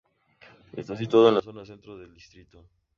[0.81, 2.65] Está situado en zona centro del distrito.